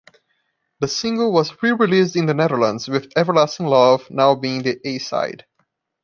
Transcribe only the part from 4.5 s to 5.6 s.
the a-side.